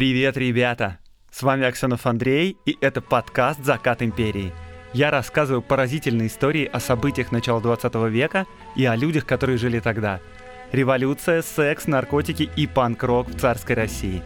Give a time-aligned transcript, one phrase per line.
[0.00, 0.98] Привет, ребята!
[1.30, 4.50] С вами Аксенов Андрей, и это подкаст «Закат империи».
[4.94, 10.20] Я рассказываю поразительные истории о событиях начала 20 века и о людях, которые жили тогда.
[10.72, 14.22] Революция, секс, наркотики и панк-рок в царской России.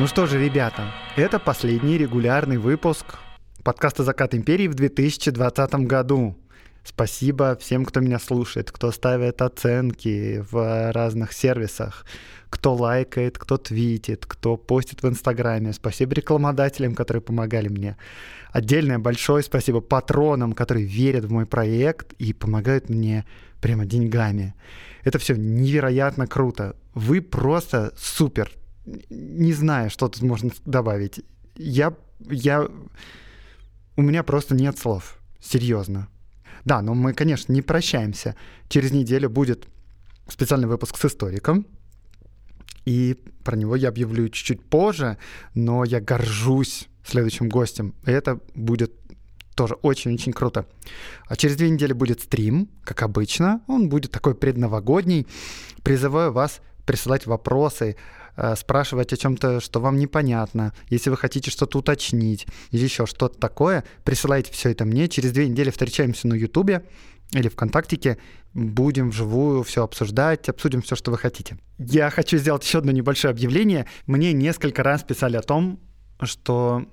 [0.00, 3.18] Ну что же, ребята, это последний регулярный выпуск
[3.62, 6.38] подкаста «Закат империи» в 2020 году.
[6.82, 12.06] Спасибо всем, кто меня слушает, кто ставит оценки в разных сервисах,
[12.48, 15.74] кто лайкает, кто твитит, кто постит в Инстаграме.
[15.74, 17.98] Спасибо рекламодателям, которые помогали мне.
[18.52, 23.26] Отдельное большое спасибо патронам, которые верят в мой проект и помогают мне
[23.60, 24.54] прямо деньгами.
[25.04, 26.74] Это все невероятно круто.
[26.94, 28.50] Вы просто супер
[28.86, 31.20] не знаю, что тут можно добавить.
[31.56, 31.94] Я,
[32.30, 32.68] я,
[33.96, 36.08] у меня просто нет слов, серьезно.
[36.64, 38.36] Да, но мы, конечно, не прощаемся.
[38.68, 39.66] Через неделю будет
[40.28, 41.66] специальный выпуск с историком,
[42.84, 45.18] и про него я объявлю чуть-чуть позже,
[45.54, 47.94] но я горжусь следующим гостем.
[48.04, 48.92] Это будет
[49.54, 50.66] тоже очень-очень круто.
[51.26, 53.60] А через две недели будет стрим, как обычно.
[53.66, 55.26] Он будет такой предновогодний.
[55.82, 57.96] Призываю вас присылать вопросы,
[58.56, 63.84] спрашивать о чем-то, что вам непонятно, если вы хотите что-то уточнить или еще что-то такое,
[64.04, 65.08] присылайте все это мне.
[65.08, 66.84] Через две недели встречаемся на Ютубе
[67.32, 68.18] или ВКонтактике,
[68.54, 71.58] будем вживую все обсуждать, обсудим все, что вы хотите.
[71.78, 73.86] Я хочу сделать еще одно небольшое объявление.
[74.06, 75.78] Мне несколько раз писали о том,
[76.22, 76.86] что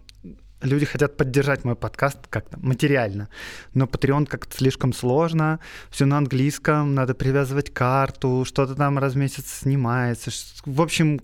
[0.61, 3.29] люди хотят поддержать мой подкаст как-то материально,
[3.73, 9.17] но Patreon как-то слишком сложно, все на английском, надо привязывать карту, что-то там раз в
[9.17, 10.31] месяц снимается.
[10.65, 11.21] В общем,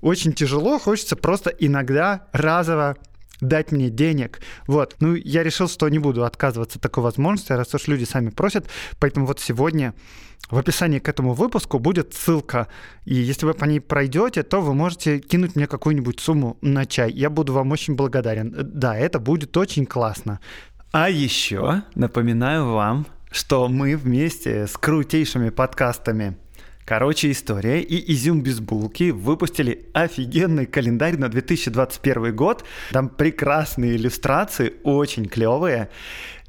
[0.00, 2.96] очень тяжело, хочется просто иногда разово
[3.48, 4.40] дать мне денег.
[4.66, 4.96] Вот.
[5.00, 8.66] Ну, я решил, что не буду отказываться от такой возможности, раз уж люди сами просят.
[8.98, 9.94] Поэтому вот сегодня
[10.50, 12.68] в описании к этому выпуску будет ссылка.
[13.04, 17.10] И если вы по ней пройдете, то вы можете кинуть мне какую-нибудь сумму на чай.
[17.12, 18.54] Я буду вам очень благодарен.
[18.56, 20.40] Да, это будет очень классно.
[20.92, 26.36] А еще напоминаю вам, что мы вместе с крутейшими подкастами
[26.84, 32.64] Короче, история и Изюм без булки выпустили офигенный календарь на 2021 год.
[32.90, 35.88] Там прекрасные иллюстрации, очень клевые.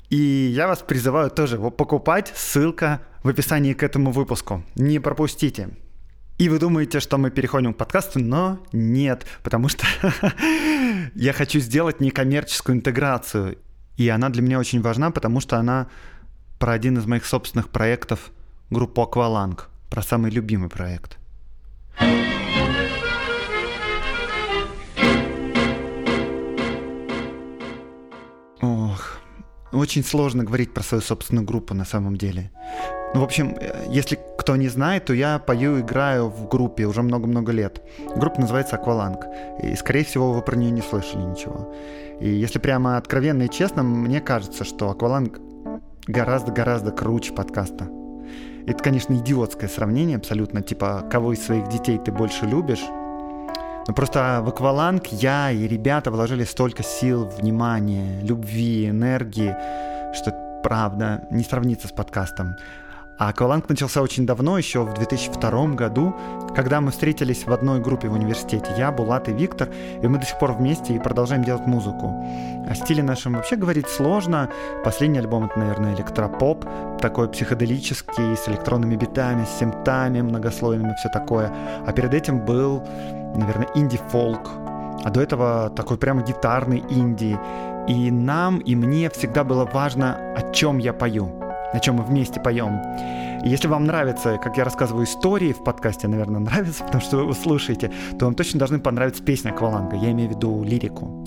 [0.09, 0.17] И
[0.53, 2.33] я вас призываю тоже его покупать.
[2.35, 4.61] Ссылка в описании к этому выпуску.
[4.75, 5.69] Не пропустите.
[6.37, 9.85] И вы думаете, что мы переходим к подкасту, но нет, потому что
[11.15, 13.57] я хочу сделать некоммерческую интеграцию.
[13.95, 15.87] И она для меня очень важна, потому что она
[16.59, 18.31] про один из моих собственных проектов
[18.69, 21.17] группу Акваланг про самый любимый проект.
[28.61, 29.19] Ох,
[29.71, 32.51] очень сложно говорить про свою собственную группу на самом деле.
[33.13, 33.55] Ну, в общем,
[33.87, 37.81] если кто не знает, то я пою, играю в группе уже много-много лет.
[38.17, 39.25] Группа называется «Акваланг».
[39.63, 41.73] И, скорее всего, вы про нее не слышали ничего.
[42.19, 45.39] И если прямо откровенно и честно, мне кажется, что «Акваланг»
[46.05, 47.89] гораздо-гораздо круче подкаста.
[48.67, 52.83] Это, конечно, идиотское сравнение абсолютно, типа, кого из своих детей ты больше любишь.
[53.87, 59.55] Но просто в акваланг я и ребята вложили столько сил, внимания, любви, энергии,
[60.15, 60.31] что
[60.63, 62.55] правда не сравнится с подкастом.
[63.17, 66.13] А акваланг начался очень давно, еще в 2002 году,
[66.53, 68.67] когда мы встретились в одной группе в университете.
[68.77, 69.69] Я, Булат и Виктор,
[70.01, 72.13] и мы до сих пор вместе и продолжаем делать музыку.
[72.69, 74.49] О стиле нашем вообще говорить сложно.
[74.83, 76.65] Последний альбом— это, наверное, электропоп,
[76.99, 81.53] такой психоделический, с электронными битами, с симптами многослойными, все такое.
[81.87, 82.83] А перед этим был,
[83.35, 84.49] наверное, инди-фолк,
[85.05, 87.39] а до этого такой прямо гитарный инди.
[87.87, 91.44] И нам, и мне всегда было важно, о чем я пою
[91.75, 92.79] на чем мы вместе поем.
[93.43, 97.23] И если вам нравится, как я рассказываю истории в подкасте, наверное, нравится, потому что вы
[97.23, 99.97] его слушаете, то вам точно должны понравиться песня Акваланга.
[99.97, 101.25] Я имею в виду лирику.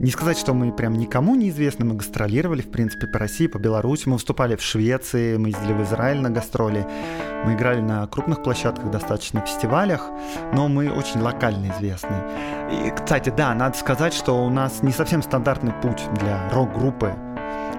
[0.00, 3.58] Не сказать, что мы прям никому не известны, мы гастролировали, в принципе, по России, по
[3.58, 6.86] Беларуси, мы выступали в Швеции, мы ездили в Израиль на гастроли,
[7.44, 10.08] мы играли на крупных площадках, достаточно фестивалях,
[10.54, 12.16] но мы очень локально известны.
[12.70, 17.14] И, кстати, да, надо сказать, что у нас не совсем стандартный путь для рок-группы,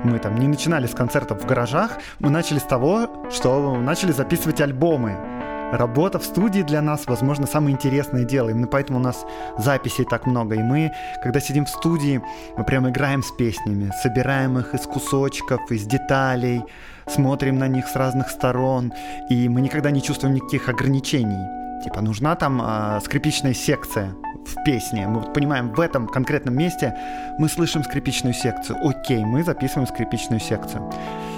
[0.03, 4.61] мы там не начинали с концертов в гаражах, мы начали с того, что начали записывать
[4.61, 5.17] альбомы.
[5.71, 8.49] Работа в студии для нас, возможно, самое интересное дело.
[8.49, 9.23] Именно поэтому у нас
[9.57, 10.55] записей так много.
[10.55, 10.91] И мы,
[11.21, 12.21] когда сидим в студии,
[12.57, 16.63] мы прямо играем с песнями, собираем их из кусочков, из деталей,
[17.07, 18.93] смотрим на них с разных сторон.
[19.29, 21.58] И мы никогда не чувствуем никаких ограничений.
[21.83, 24.15] Типа нужна там э, скрипичная секция
[24.45, 25.07] в песне.
[25.07, 26.95] Мы вот понимаем, в этом конкретном месте
[27.37, 28.77] мы слышим скрипичную секцию.
[28.81, 30.91] Окей, мы записываем скрипичную секцию.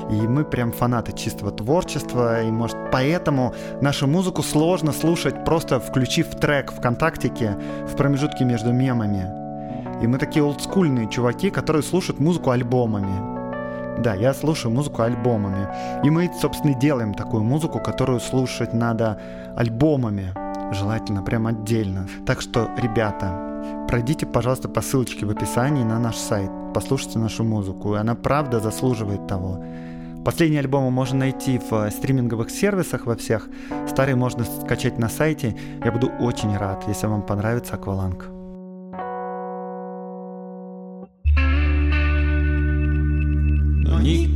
[0.10, 6.36] И мы прям фанаты чистого творчества, и может поэтому нашу музыку сложно слушать, просто включив
[6.40, 9.42] трек ВКонтактике в промежутке между мемами.
[10.04, 13.41] И мы такие олдскульные чуваки, которые слушают музыку альбомами.
[14.00, 15.68] Да, я слушаю музыку альбомами.
[16.04, 19.20] И мы, собственно, делаем такую музыку, которую слушать надо
[19.56, 20.34] альбомами.
[20.74, 22.08] Желательно прям отдельно.
[22.26, 26.50] Так что, ребята, пройдите, пожалуйста, по ссылочке в описании на наш сайт.
[26.74, 27.96] Послушайте нашу музыку.
[27.96, 29.64] И она правда заслуживает того.
[30.24, 33.50] Последние альбомы можно найти в э, стриминговых сервисах во всех.
[33.88, 35.56] Старые можно скачать на сайте.
[35.84, 38.41] Я буду очень рад, если вам понравится Акваланг.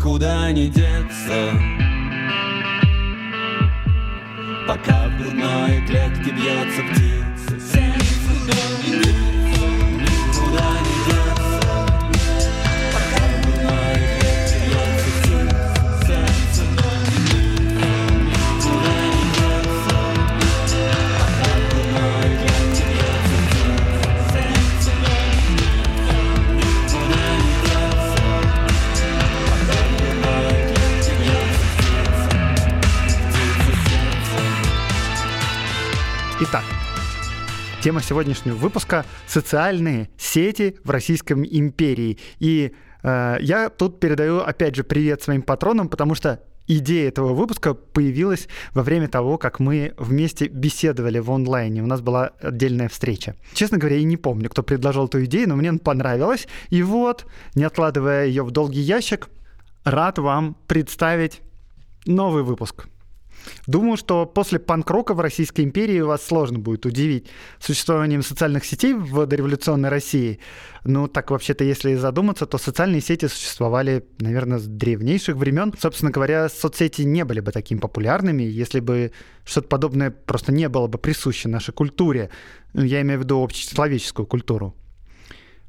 [0.05, 1.51] Никуда не деться.
[4.67, 7.59] Пока в грудной клетке бьется птица.
[7.59, 8.05] Сердце
[8.45, 9.34] Никуда
[37.85, 42.17] тема сегодняшнего выпуска— социальные сети в Российском империи.
[42.39, 42.73] И
[43.03, 48.47] э, я тут передаю, опять же, привет своим патронам, потому что идея этого выпуска появилась
[48.73, 51.83] во время того, как мы вместе беседовали в онлайне.
[51.83, 53.35] У нас была отдельная встреча.
[53.53, 56.47] Честно говоря, я не помню, кто предложил эту идею, но мне она понравилась.
[56.71, 59.29] И вот, не откладывая ее в долгий ящик,
[59.83, 61.39] рад вам представить
[62.07, 62.87] новый выпуск.
[63.67, 67.27] Думаю, что после панк-рока в Российской империи вас сложно будет удивить
[67.59, 70.39] существованием социальных сетей в дореволюционной России.
[70.83, 75.73] Ну, так вообще-то, если задуматься, то социальные сети существовали, наверное, с древнейших времен.
[75.79, 79.11] Собственно говоря, соцсети не были бы такими популярными, если бы
[79.43, 82.29] что-то подобное просто не было бы присуще нашей культуре.
[82.73, 84.75] Ну, Я имею в виду общечеловеческую культуру.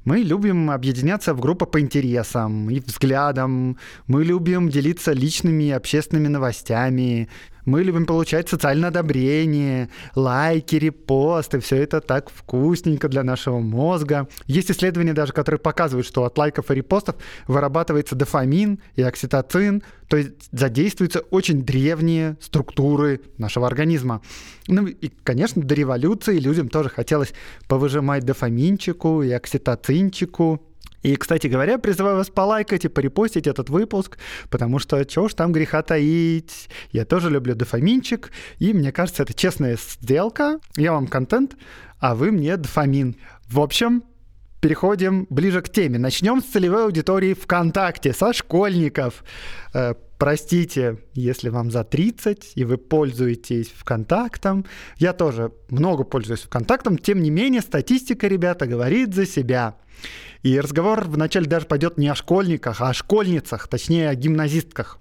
[0.06, 3.76] Мы любим объединяться в группы по интересам и взглядам.
[4.06, 7.28] Мы любим делиться личными и общественными новостями.
[7.66, 11.58] Мы любим получать социальное одобрение, лайки, репосты.
[11.58, 14.28] Все это так вкусненько для нашего мозга.
[14.46, 17.16] Есть исследования даже, которые показывают, что от лайков и репостов
[17.48, 19.82] вырабатывается дофамин и окситоцин.
[20.08, 24.22] То есть задействуются очень древние структуры нашего организма.
[24.68, 27.34] Ну и, конечно, до революции людям тоже хотелось
[27.66, 30.62] повыжимать дофаминчику и окситоцинчику.
[31.02, 34.18] И, кстати говоря, призываю вас полайкать и порепостить этот выпуск,
[34.50, 36.68] потому что чего ж там греха таить.
[36.92, 40.58] Я тоже люблю дофаминчик, и мне кажется, это честная сделка.
[40.76, 41.56] Я вам контент,
[41.98, 43.16] а вы мне дофамин.
[43.48, 44.02] В общем,
[44.60, 45.98] переходим ближе к теме.
[45.98, 49.24] Начнем с целевой аудитории ВКонтакте, со школьников.
[49.74, 54.64] Э, Простите, если вам за 30 и вы пользуетесь ВКонтактом.
[54.96, 56.96] Я тоже много пользуюсь ВКонтактом.
[56.96, 59.76] Тем не менее, статистика, ребята, говорит за себя.
[60.42, 64.98] И разговор вначале даже пойдет не о школьниках, а о школьницах, точнее о гимназистках.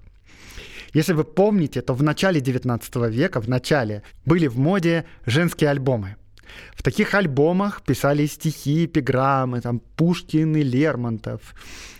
[0.92, 6.16] Если вы помните, то в начале 19 века, в начале, были в моде женские альбомы.
[6.74, 11.54] В таких альбомах писали стихи, эпиграммы, там Пушкин и Лермонтов.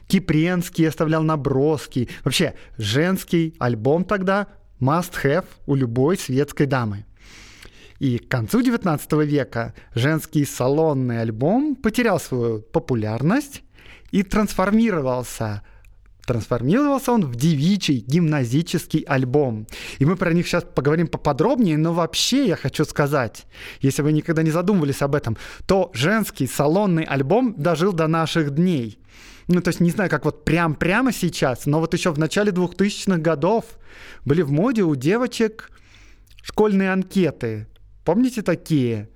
[0.07, 2.09] Кипренский оставлял наброски.
[2.25, 4.47] Вообще, женский альбом тогда
[4.81, 7.05] must have у любой светской дамы.
[7.99, 13.63] И к концу 19 века женский салонный альбом потерял свою популярность
[14.11, 15.63] и трансформировался.
[16.27, 19.69] Трансформировался он в девичий гимназический альбом.
[20.01, 23.47] И мы про них сейчас поговорим поподробнее, но вообще я хочу сказать,
[23.81, 28.99] если вы никогда не задумывались об этом, то женский салонный альбом дожил до наших дней.
[29.47, 32.51] Ну, то есть не знаю, как вот прям прямо сейчас, но вот еще в начале
[32.51, 33.65] 2000-х годов
[34.25, 35.71] были в моде у девочек
[36.43, 37.69] школьные анкеты.
[38.05, 39.09] Помните такие?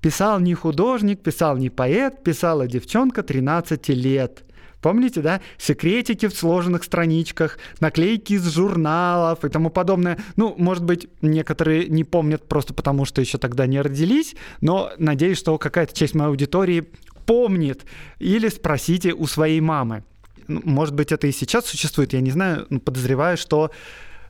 [0.00, 4.44] Писал не художник, писал не поэт, писала девчонка 13 лет.
[4.80, 5.40] Помните, да?
[5.56, 10.18] Секретики в сложенных страничках, наклейки из журналов и тому подобное.
[10.36, 15.38] Ну, может быть, некоторые не помнят просто потому, что еще тогда не родились, но надеюсь,
[15.38, 16.88] что какая-то часть моей аудитории
[17.26, 17.84] помнит.
[18.20, 20.04] Или спросите у своей мамы.
[20.46, 23.70] Ну, Может быть, это и сейчас существует, я не знаю, но подозреваю, что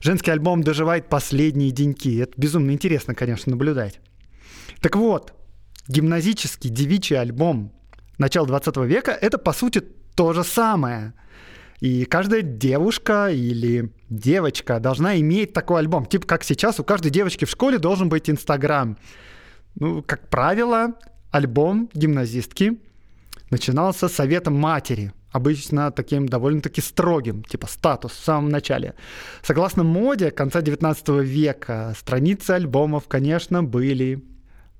[0.01, 2.19] женский альбом доживает последние деньки.
[2.19, 3.99] Это безумно интересно, конечно, наблюдать.
[4.81, 5.33] Так вот,
[5.87, 7.71] гимназический девичий альбом
[8.17, 9.83] начала 20 века— это, по сути,
[10.19, 11.13] то же самое.
[11.79, 16.05] И каждая девушка или девочка должна иметь такой альбом.
[16.05, 18.97] Типа как сейчас у каждой девочки в школе должен быть Инстаграм.
[19.75, 20.95] Ну, как правило,
[21.31, 22.81] альбом гимназистки
[23.49, 28.95] начинался советом матери, обычно таким довольно-таки строгим, типа статус в самом начале.
[29.41, 34.21] Согласно моде конца 19 века, страницы альбомов, конечно, были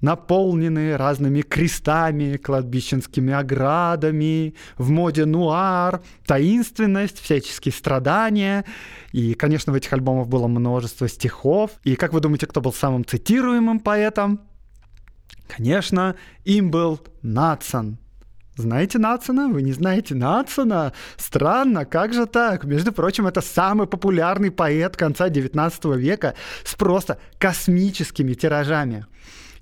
[0.02, 8.66] наполнены разными крестами, кладбищенскими оградами, в моде нуар, таинственность, всяческие страдания.
[9.12, 11.72] И, конечно, в этих альбомах было множество стихов.
[11.84, 14.42] И как вы думаете, кто был самым цитируемым поэтом?
[15.48, 16.16] Конечно,
[16.46, 17.98] им был Натсон.
[18.60, 19.48] Знаете Натсона?
[19.48, 20.92] Вы не знаете Натсона?
[21.16, 22.66] Странно, как же так?
[22.66, 29.06] Между прочим, это самый популярный поэт конца 19 века с просто космическими тиражами.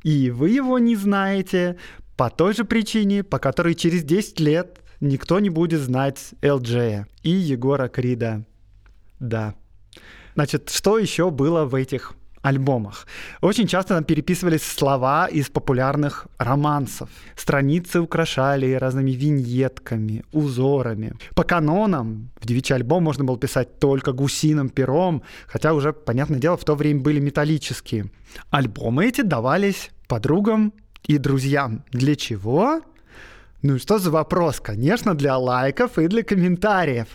[0.04, 1.78] И вы его не знаете
[2.16, 7.30] по той же причине, по которой через 10 лет никто не будет знать ЛД и
[7.30, 8.46] Егора Крида.
[9.20, 9.56] Да.
[10.36, 12.14] Значит, что еще было в этих
[12.48, 13.08] альбомах.
[13.42, 17.10] Очень часто там переписывались слова из популярных романсов.
[17.36, 21.14] Страницы украшали разными виньетками, узорами.
[21.36, 26.58] По канонам в девичий альбом можно было писать только гусиным пером, хотя уже, понятное дело,
[26.58, 28.06] в то время были металлические.
[28.50, 30.74] Альбомы эти давались подругам
[31.06, 31.84] и друзьям.
[31.92, 32.82] Для чего?
[33.64, 34.60] Ну и что за вопрос?
[34.60, 37.08] Конечно, для лайков и для комментариев.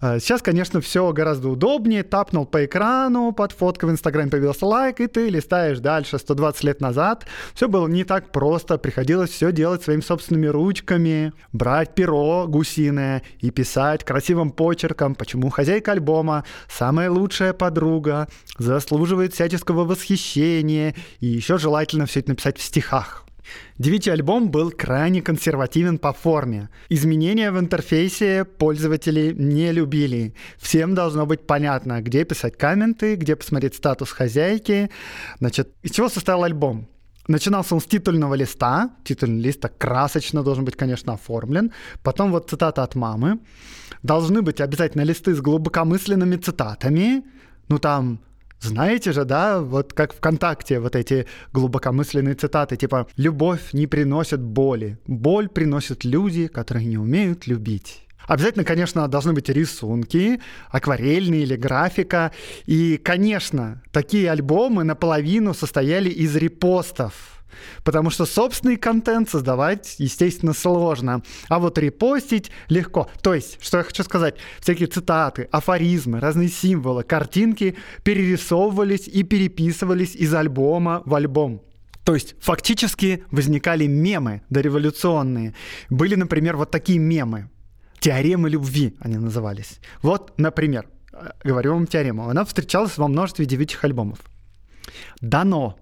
[0.00, 2.04] Э, Сейчас, конечно, все гораздо удобнее.
[2.04, 6.80] Тапнул по экрану, под фоткой в Инстаграме появился лайк, и ты листаешь дальше 120 лет
[6.80, 7.26] назад.
[7.54, 8.78] Все было не так просто.
[8.78, 15.92] Приходилось все делать своими собственными ручками, брать перо гусиное и писать красивым почерком, почему хозяйка
[15.92, 18.28] альбома, самая лучшая подруга,
[18.58, 23.26] заслуживает всяческого восхищения, и еще желательно все это написать в стихах.
[23.78, 26.68] Девичий альбом был крайне консервативен по форме.
[26.88, 30.34] Изменения в интерфейсе пользователи не любили.
[30.58, 34.90] Всем должно быть понятно, где писать комменты, где посмотреть статус хозяйки.
[35.38, 36.88] Значит, из чего состоял альбом?
[37.28, 38.90] Начинался он с титульного листа.
[39.04, 41.72] Титульный лист так красочно должен быть, конечно, оформлен.
[42.02, 43.38] Потом вот цитата от мамы.
[44.02, 47.22] Должны быть обязательно листы с глубокомысленными цитатами.
[47.68, 48.20] Ну там
[48.60, 54.98] знаете же, да, вот как ВКонтакте вот эти глубокомысленные цитаты, типа «Любовь не приносит боли,
[55.06, 58.06] боль приносят люди, которые не умеют любить».
[58.26, 60.40] Обязательно, конечно, должны быть рисунки,
[60.70, 62.30] акварельные или графика.
[62.64, 67.39] И, конечно, такие альбомы наполовину состояли из репостов.
[67.84, 71.22] Потому что собственный контент создавать, естественно, сложно.
[71.48, 73.08] А вот репостить легко.
[73.22, 80.14] То есть, что я хочу сказать, всякие цитаты, афоризмы, разные символы, картинки перерисовывались и переписывались
[80.14, 81.62] из альбома в альбом.
[82.04, 85.54] То есть фактически возникали мемы дореволюционные.
[85.90, 87.50] Были, например, вот такие мемы.
[88.00, 89.78] Теоремы любви они назывались.
[90.00, 92.28] Вот, например, э, говорю вам теорему.
[92.28, 94.18] Она встречалась во множестве девичьих альбомов.
[95.20, 95.78] Дано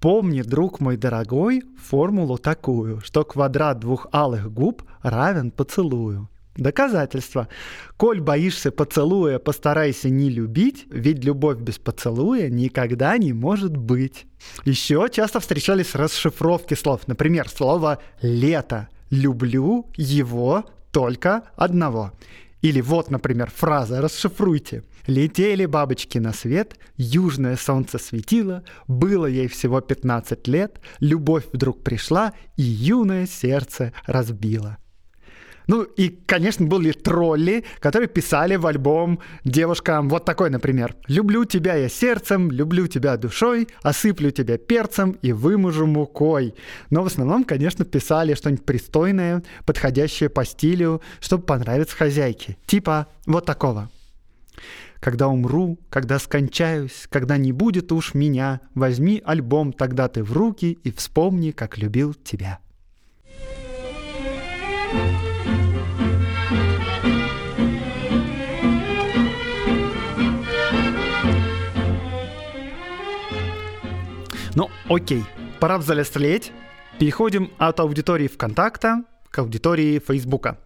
[0.00, 6.28] Помни, друг мой дорогой, формулу такую, что квадрат двух алых губ равен поцелую.
[6.56, 7.48] Доказательство.
[7.96, 14.26] Коль боишься поцелуя, постарайся не любить, ведь любовь без поцелуя никогда не может быть.
[14.64, 17.06] Еще часто встречались расшифровки слов.
[17.06, 18.88] Например, слово «лето».
[19.10, 22.12] Люблю его только одного.
[22.60, 24.82] Или вот, например, фраза «расшифруйте».
[25.08, 32.34] Летели бабочки на свет, южное солнце светило, было ей всего 15 лет, любовь вдруг пришла
[32.58, 34.76] и юное сердце разбило.
[35.66, 40.94] Ну и, конечно, были тролли, которые писали в альбом девушкам вот такой, например.
[41.06, 46.54] «Люблю тебя я сердцем, люблю тебя душой, осыплю тебя перцем и вымажу мукой».
[46.90, 52.58] Но в основном, конечно, писали что-нибудь пристойное, подходящее по стилю, чтобы понравиться хозяйке.
[52.66, 53.90] Типа вот такого.
[55.00, 60.78] Когда умру, когда скончаюсь, когда не будет уж меня, возьми альбом тогда ты в руки
[60.82, 62.58] и вспомни, как любил тебя.
[74.54, 75.22] Ну, окей,
[75.60, 76.52] пора взрослеть.
[76.98, 80.58] Переходим от аудитории ВКонтакта к аудитории Фейсбука.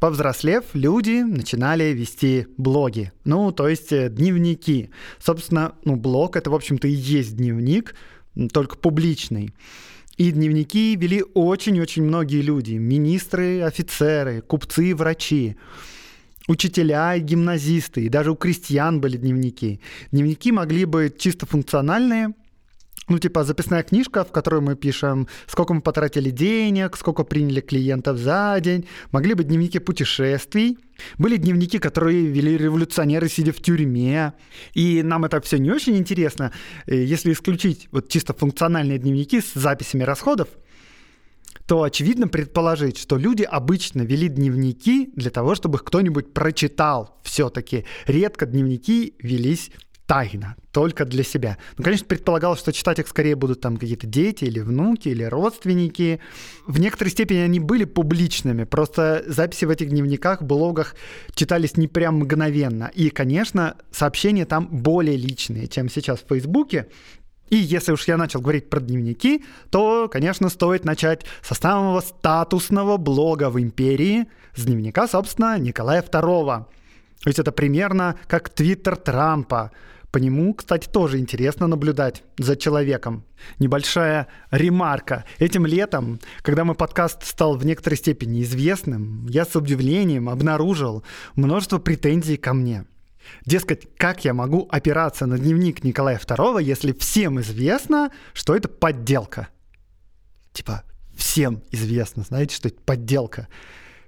[0.00, 4.90] Повзрослев, люди начинали вести блоги, ну, то есть э, дневники.
[5.18, 7.96] Собственно, ну, блог— это, в общем-то, и есть дневник,
[8.52, 9.52] только публичный.
[10.16, 12.74] И дневники вели очень-очень многие люди.
[12.74, 15.56] Министры, офицеры, купцы, врачи
[16.48, 19.80] учителя и гимназисты, и даже у крестьян были дневники.
[20.10, 22.32] Дневники могли быть чисто функциональные,
[23.08, 28.18] Ну, типа записная книжка, в которой мы пишем, сколько мы потратили денег, сколько приняли клиентов
[28.18, 28.86] за день.
[29.12, 30.78] Могли быть дневники путешествий.
[31.16, 34.34] Были дневники, которые вели революционеры, сидя в тюрьме.
[34.74, 36.52] И нам это все не очень интересно.
[36.86, 40.48] Э, Если исключить вот чисто функциональные дневники с записями расходов,
[41.66, 47.84] то очевидно предположить, что люди обычно вели дневники для того, чтобы их кто-нибудь прочитал все-таки.
[48.06, 49.70] Редко дневники велись
[50.08, 51.58] тайно, только для себя.
[51.76, 56.18] Ну, конечно, предполагалось, что читать их скорее будут там какие-то дети или внуки, или родственники.
[56.66, 60.96] В некоторой степени они были публичными, просто записи в этих дневниках, блогах
[61.34, 62.90] читались не прям мгновенно.
[62.94, 66.88] И, конечно, сообщения там более личные, чем сейчас в Фейсбуке.
[67.50, 72.96] И если уж я начал говорить про дневники, то, конечно, стоит начать со самого статусного
[72.96, 76.64] блога в империи, с дневника, собственно, Николая II.
[77.22, 79.72] То есть это примерно как твиттер Трампа.
[80.10, 83.24] По нему, кстати, тоже интересно наблюдать за человеком.
[83.58, 85.24] Небольшая ремарка.
[85.38, 91.78] Этим летом, когда мой подкаст стал в некоторой степени известным, я с удивлением обнаружил множество
[91.78, 92.86] претензий ко мне.
[93.44, 99.48] Дескать, как я могу опираться на дневник Николая II, если всем известно, что это подделка?
[100.52, 100.84] Типа,
[101.14, 103.48] всем известно, знаете, что это подделка.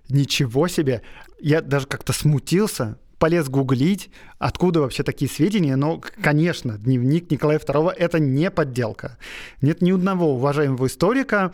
[0.08, 1.02] Ничего себе.
[1.38, 5.76] Я даже как-то смутился, полез гуглить, откуда вообще такие сведения.
[5.76, 9.18] Но, конечно, дневник Николая II— это не подделка.
[9.60, 11.52] Нет ни одного уважаемого историка,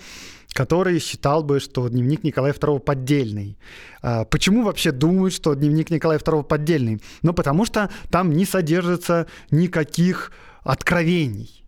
[0.54, 3.58] который считал бы, что дневник Николая II поддельный.
[4.00, 7.02] А Почему вообще думают, что дневник Николая II поддельный?
[7.23, 10.32] Ну, потому что там не содержится никаких
[10.62, 11.64] откровений.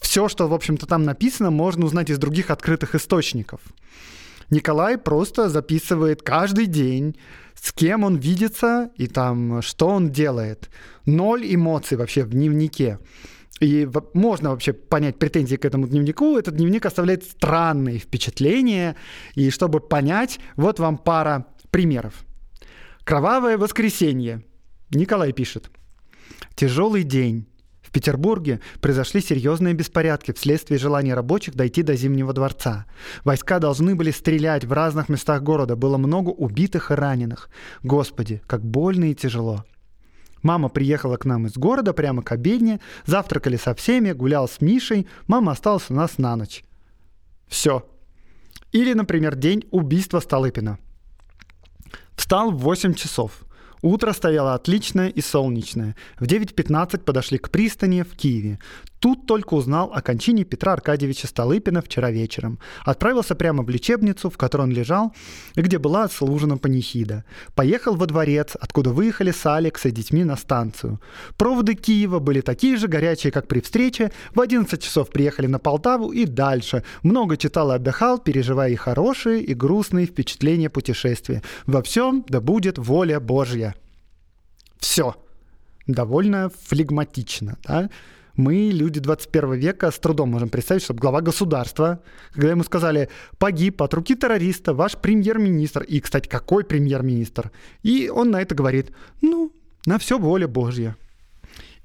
[0.00, 3.60] Все, что, в общем-то, там написано, можно узнать из других открытых источников.
[4.48, 7.16] Николай просто записывает каждый день,
[7.60, 10.70] с кем он видится и там, что он делает.
[11.04, 12.98] Ноль эмоций вообще в дневнике.
[13.60, 16.38] И можно вообще понять претензии к этому дневнику.
[16.38, 18.96] Этот дневник оставляет странные впечатления.
[19.34, 22.24] И чтобы понять, вот вам пара примеров.
[23.04, 24.42] Кровавое воскресенье.
[24.90, 25.70] Николай пишет.
[26.54, 27.49] Тяжелый день.
[27.90, 32.86] Петербурге произошли серьезные беспорядки вследствие желания рабочих дойти до Зимнего дворца.
[33.24, 35.76] Войска должны были стрелять в разных местах города.
[35.76, 37.50] Было много убитых и раненых.
[37.82, 39.64] Господи, как больно и тяжело.
[40.42, 45.06] Мама приехала к нам из города прямо к обедне, завтракали со всеми, гулял с Мишей,
[45.26, 46.64] мама осталась у нас на ночь.
[47.46, 47.84] Все.
[48.72, 50.78] Или, например, день убийства Столыпина.
[52.14, 53.44] Встал в 8 часов.
[53.82, 55.96] Утро стояло отличное и солнечное.
[56.18, 58.58] В 9.15 подошли к пристани в Киеве.
[59.00, 62.58] Тут только узнал о кончине Петра Аркадьевича Столыпина вчера вечером.
[62.84, 65.14] Отправился прямо в лечебницу, в которой он лежал,
[65.54, 67.24] и где была отслужена панихида.
[67.54, 71.00] Поехал во дворец, откуда выехали с Алекс и детьми на станцию.
[71.38, 74.12] Проводы Киева были такие же горячие, как при встрече.
[74.34, 76.84] В 11 часов приехали на Полтаву и дальше.
[77.02, 81.42] Много читал и отдыхал, переживая и хорошие, и грустные впечатления путешествия.
[81.64, 83.74] Во всем да будет воля Божья.
[84.78, 85.16] Все.
[85.86, 87.88] Довольно флегматично, да?
[88.40, 92.00] Мы, люди 21 века, с трудом можем представить, чтобы глава государства,
[92.32, 95.82] когда ему сказали, погиб от руки террориста ваш премьер-министр.
[95.82, 97.50] И, кстати, какой премьер-министр?
[97.82, 99.52] И он на это говорит, ну,
[99.84, 100.96] на все воля Божья.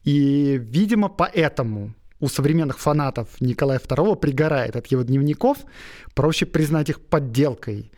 [0.05, 5.57] И, видимо, поэтому у современных фанатов Николая II пригорает от его дневников,
[6.13, 7.91] проще признать их подделкой.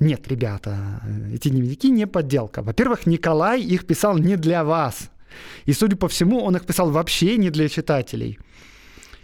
[0.00, 1.02] Нет, ребята,
[1.34, 2.62] эти дневники не подделка.
[2.62, 5.10] Во-первых, Николай их писал не для вас.
[5.64, 8.38] И, судя по всему, он их писал вообще не для читателей.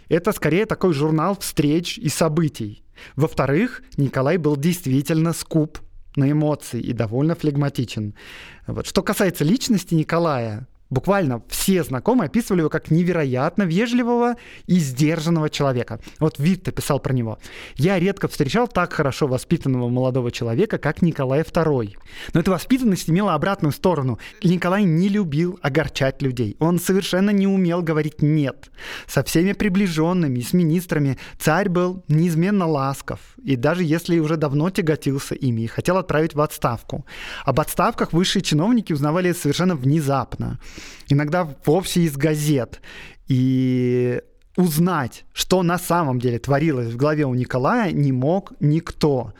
[0.09, 2.83] Это скорее такой журнал встреч и событий.
[3.15, 5.79] Во-вторых, Николай был действительно скуп
[6.15, 8.13] на эмоции и довольно флегматичен.
[8.67, 8.87] Вот.
[8.87, 14.35] Что касается личности Николая, буквально все знакомые описывали его как невероятно вежливого
[14.67, 15.99] и сдержанного человека.
[16.19, 17.39] Вот Витте писал про него.
[17.75, 21.95] «Я редко встречал так хорошо воспитанного молодого человека, как Николай II».
[22.33, 24.19] Но эта воспитанность имела обратную сторону.
[24.43, 26.55] Николай не любил огорчать людей.
[26.59, 28.69] Он совершенно не умел говорить «нет».
[29.07, 33.19] Со всеми приближенными и с министрами царь был неизменно ласков.
[33.43, 37.05] И даже если уже давно тяготился ими и хотел отправить в отставку.
[37.43, 40.59] Об отставках высшие чиновники узнавали совершенно внезапно
[41.07, 42.81] иногда вовсе из газет.
[43.27, 44.21] И
[44.57, 49.33] узнать, что на самом деле творилось в голове у Николая, не мог никто.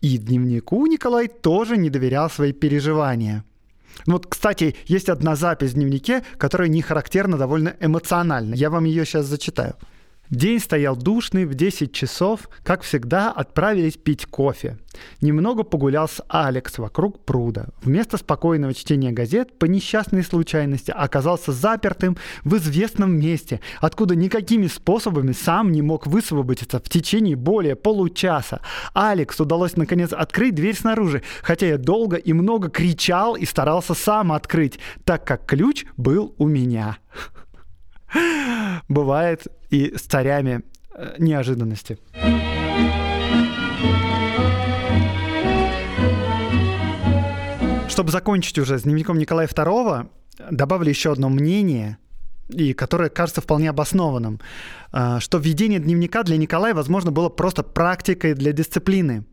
[0.00, 3.44] И дневнику Николай тоже не доверял свои переживания.
[4.06, 8.54] Ну Вот, кстати, есть одна запись в дневнике, которая не характерна довольно эмоционально.
[8.54, 9.74] Я вам ее сейчас зачитаю.
[10.30, 14.78] День стоял душный, в 10 часов, как всегда, отправились пить кофе.
[15.20, 17.68] Немного погулял с Алекс вокруг пруда.
[17.82, 25.32] Вместо спокойного чтения газет по несчастной случайности оказался запертым в известном месте, откуда никакими способами
[25.32, 28.60] сам не мог высвободиться в течение более получаса.
[28.94, 34.32] Алекс удалось наконец открыть дверь снаружи, хотя я долго и много кричал и старался сам
[34.32, 36.98] открыть, так как ключ был у меня.
[38.88, 40.62] Бывает и с царями
[40.94, 41.98] э, неожиданности.
[47.88, 50.08] Чтобы закончить уже с дневником Николая II,
[50.50, 51.98] добавлю еще одно мнение,
[52.48, 54.40] и которое кажется вполне обоснованным,
[54.92, 59.24] э, что введение дневника для Николая, возможно, было просто практикой для дисциплины.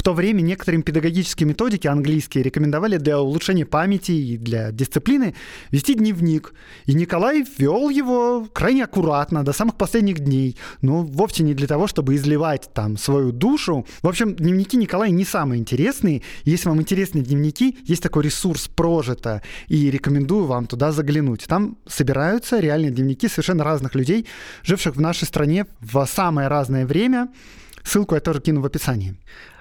[0.00, 5.34] В то время некоторые педагогические методики английские рекомендовали для улучшения памяти и для дисциплины
[5.72, 6.54] вести дневник.
[6.86, 10.56] И Николай вел его крайне аккуратно до самых последних дней.
[10.80, 13.86] Но вовсе не для того, чтобы изливать там свою душу.
[14.00, 16.22] В общем, дневники Николая не самые интересные.
[16.44, 21.44] Если вам интересны дневники, есть такой ресурс «Прожито», и рекомендую вам туда заглянуть.
[21.46, 24.26] Там собираются реальные дневники совершенно разных людей,
[24.62, 27.28] живших в нашей стране в самое разное время.
[27.84, 29.14] Ссылку я тоже кину в описании.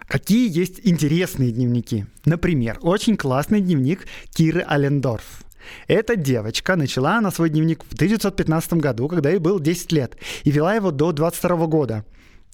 [0.09, 2.07] Какие есть интересные дневники?
[2.25, 5.43] Например, очень классный дневник Киры Алендорф.
[5.87, 10.49] Эта девочка начала она свой дневник в 1915 году, когда ей было 10 лет, и
[10.49, 12.05] вела его до 22 года.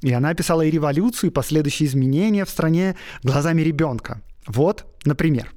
[0.02, 4.22] И она описала и революцию, и последующие изменения в стране глазами ребенка.
[4.48, 5.54] Вот, например.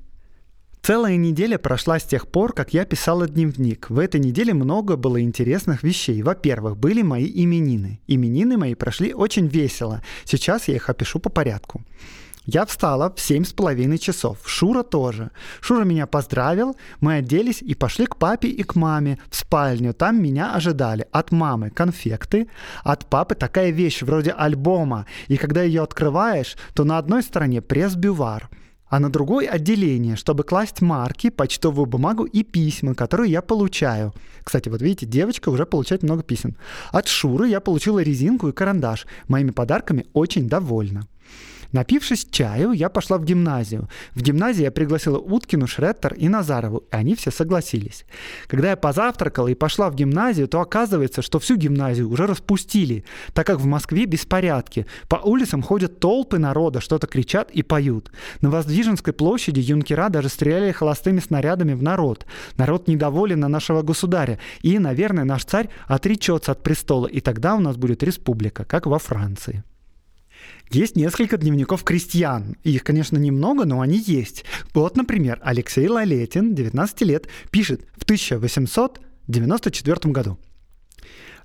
[0.89, 3.91] Целая неделя прошла с тех пор, как я писала дневник.
[3.91, 6.23] В этой неделе много было интересных вещей.
[6.23, 8.01] Во-первых, были мои именины.
[8.07, 10.03] Именины мои прошли очень весело.
[10.25, 11.83] Сейчас я их опишу по порядку.
[12.47, 14.39] Я встала в семь с половиной часов.
[14.47, 15.31] Шура тоже.
[15.61, 19.93] Шура меня поздравил, мы оделись и пошли к папе и к маме в спальню.
[19.93, 21.07] Там меня ожидали.
[21.13, 22.49] От мамы конфекты,
[22.83, 25.05] от папы такая вещь вроде альбома.
[25.27, 28.49] И когда ее открываешь, то на одной стороне пресс-бювар–
[28.89, 34.13] а на другой отделение, чтобы класть марки, почтовую бумагу и письма, которые я получаю.
[34.43, 36.57] Кстати, вот видите, девочка уже получает много писем.
[36.91, 39.07] От Шуры я получила резинку и карандаш.
[39.29, 41.07] Моими подарками очень довольна.
[41.73, 43.89] Напившись чаю, я пошла в гимназию.
[44.15, 48.07] В гимназии я пригласила Уткину, Шреттер и Назарову, и они все согласились.
[48.47, 53.05] Когда я позавтракала и пошла в гимназию, то оказывается, что всю гимназию уже распустили,
[53.35, 54.87] так как в Москве беспорядки.
[55.09, 58.11] По улицам ходят толпы народа, что-то кричат и поют.
[58.41, 62.25] На Воздвиженской площади юнкера даже стреляли холостыми снарядами в народ.
[62.57, 67.61] Народ недоволен на нашего государя, и, наверное, наш царь отречется от престола, и тогда у
[67.61, 69.65] нас будет республика, как во Франции.
[70.71, 72.57] Есть несколько дневников крестьян.
[72.63, 74.45] Их, конечно, немного, но они есть.
[74.75, 80.39] Вот, например, Алексей Лалетин, 19 лет, пишет в 1894 году.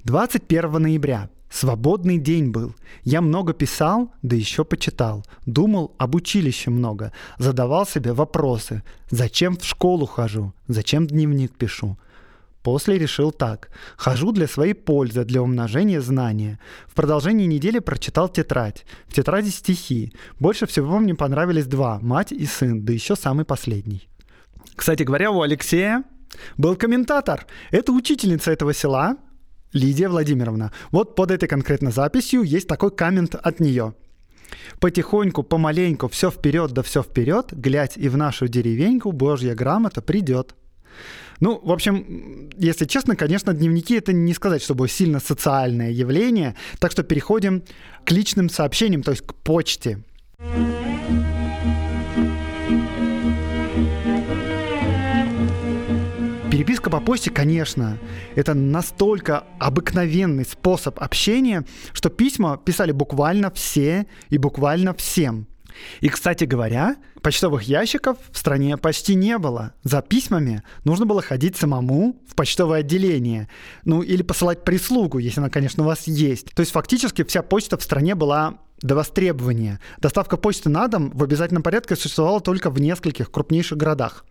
[0.04, 1.30] 21 ноября.
[1.50, 2.74] Свободный день был.
[3.04, 5.24] Я много писал, да еще почитал.
[5.46, 7.14] Думал об училище много.
[7.38, 8.82] Задавал себе вопросы.
[9.12, 10.52] Зачем в школу хожу?
[10.68, 11.96] Зачем дневник пишу?
[12.64, 13.70] После решил так.
[13.98, 16.60] Хожу для своей пользы, для умножения знания.
[16.88, 18.86] В продолжении недели прочитал тетрадь.
[19.08, 20.14] В тетради стихи.
[20.40, 22.00] Больше всего мне понравились два.
[22.00, 24.08] Мать и сын, да еще самый последний.
[24.76, 26.04] Кстати говоря, у Алексея
[26.58, 27.46] был комментатор.
[27.70, 29.18] Это учительница этого села,
[29.74, 30.72] Лидия Владимировна.
[30.92, 33.94] Вот под этой конкретно записью есть такой коммент от нее.
[34.80, 40.56] Потихоньку, помаленьку, все вперед, да все вперед, глядь, и в нашу деревеньку Божья грамота придет.
[41.40, 46.56] Ну, в общем, если честно, конечно, дневники это не сказать, чтобы сильно социальное явление.
[46.80, 47.64] Так что переходим
[48.06, 50.00] к личным сообщениям, то есть к почте.
[56.54, 57.98] Переписка по почте, конечно,
[58.36, 65.48] это настолько обыкновенный способ общения, что письма писали буквально все и буквально всем.
[66.02, 69.74] И, кстати говоря, почтовых ящиков в стране почти не было.
[69.84, 73.50] За письмами нужно было ходить самому в почтовое отделение.
[73.86, 76.54] Ну, или посылать прислугу, если она, конечно, у вас есть.
[76.54, 79.80] То есть фактически вся почта в стране была до востребования.
[80.00, 84.26] Доставка почты на дом в обязательном порядке существовала только в нескольких крупнейших городах.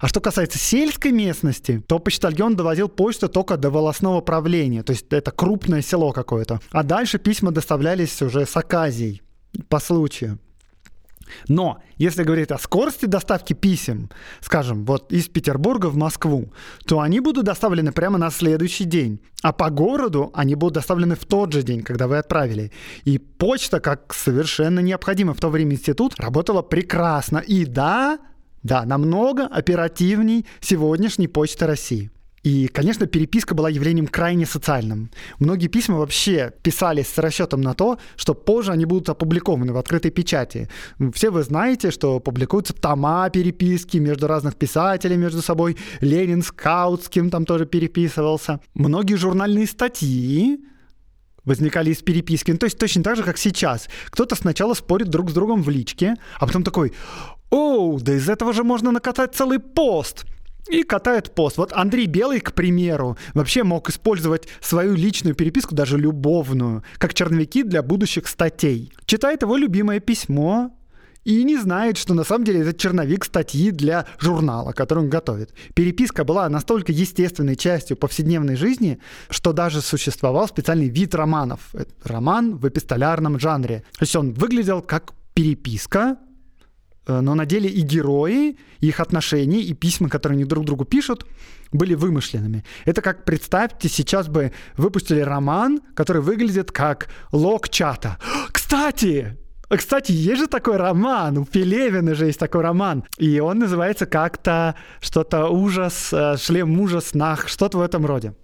[0.00, 5.06] А что касается сельской местности, то почтальон довозил почту только до волосного правления, то есть
[5.10, 6.60] это крупное село какое-то.
[6.70, 9.22] А дальше письма доставлялись уже с оказией
[9.68, 10.38] по случаю.
[11.48, 16.52] Но если говорить о скорости доставки писем, скажем, вот из Петербурга в Москву,
[16.86, 19.20] то они будут доставлены прямо на следующий день.
[19.42, 22.72] А по городу они будут доставлены в тот же день, когда вы отправили.
[23.04, 27.38] И почта, как совершенно необходимо в то время институт, работала прекрасно.
[27.38, 28.18] И да,
[28.62, 32.10] да, намного оперативней сегодняшней почты России.
[32.42, 35.10] И, конечно, переписка была явлением крайне социальным.
[35.38, 40.10] Многие письма вообще писались с расчетом на то, что позже они будут опубликованы в открытой
[40.10, 40.68] печати.
[41.12, 45.76] Все вы знаете, что публикуются тома переписки между разных писателей между собой.
[46.00, 48.60] Ленин с Каутским там тоже переписывался.
[48.74, 50.64] Многие журнальные статьи
[51.44, 52.52] возникали из переписки.
[52.52, 53.88] Ну, то есть точно так же, как сейчас.
[54.06, 56.92] Кто-то сначала спорит друг с другом в личке, а потом такой,
[57.50, 60.24] оу, да из этого же можно накатать целый пост
[60.68, 61.56] и катает пост.
[61.56, 67.62] Вот Андрей Белый, к примеру, вообще мог использовать свою личную переписку, даже любовную, как черновики
[67.62, 68.92] для будущих статей.
[69.06, 70.72] Читает его любимое письмо,
[71.24, 75.52] и не знает, что на самом деле это черновик статьи для журнала, который он готовит.
[75.74, 81.74] Переписка была настолько естественной частью повседневной жизни, что даже существовал специальный вид романов.
[81.74, 83.84] Это роман в эпистолярном жанре.
[83.98, 86.16] То есть он выглядел как переписка,
[87.06, 91.26] но на деле и герои, и их отношения, и письма, которые они друг другу пишут,
[91.72, 92.64] были вымышленными.
[92.84, 98.18] Это как, представьте, сейчас бы выпустили роман, который выглядит как лог чата.
[98.52, 99.36] Кстати,
[99.76, 104.74] кстати, есть же такой роман, у Пелевина же есть такой роман, и он называется как-то
[105.00, 108.34] что-то ужас, э, шлем ужас, нах, что-то в этом роде.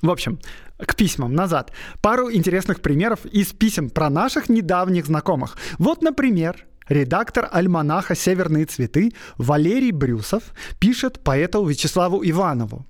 [0.00, 0.38] В общем,
[0.78, 1.72] к письмам назад.
[2.00, 5.58] Пару интересных примеров из писем про наших недавних знакомых.
[5.78, 10.42] Вот, например, редактор альманаха «Северные цветы» Валерий Брюсов
[10.78, 12.86] пишет поэту Вячеславу Иванову.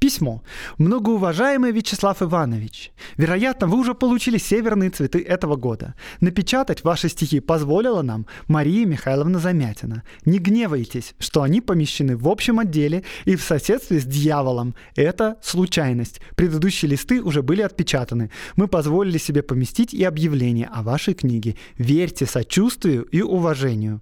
[0.00, 0.42] Письмо.
[0.78, 5.94] Многоуважаемый Вячеслав Иванович, вероятно, вы уже получили северные цветы этого года.
[6.22, 10.02] Напечатать ваши стихи позволила нам Мария Михайловна Замятина.
[10.24, 14.74] Не гневайтесь, что они помещены в общем отделе и в соседстве с дьяволом.
[14.96, 16.22] Это случайность.
[16.34, 18.30] Предыдущие листы уже были отпечатаны.
[18.56, 21.56] Мы позволили себе поместить и объявление о вашей книге.
[21.76, 24.00] Верьте сочувствию и уважению.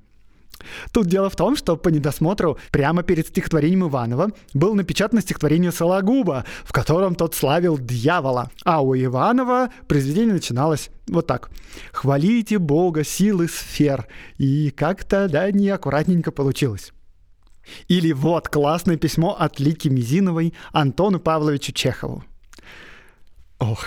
[0.92, 6.44] Тут дело в том, что по недосмотру прямо перед стихотворением Иванова был напечатано стихотворение Сологуба,
[6.64, 8.50] в котором тот славил дьявола.
[8.64, 11.50] А у Иванова произведение начиналось вот так.
[11.92, 14.06] «Хвалите Бога силы сфер».
[14.36, 16.92] И как-то, да, неаккуратненько получилось.
[17.88, 22.24] Или вот классное письмо от Лики Мизиновой Антону Павловичу Чехову.
[23.58, 23.84] Ох,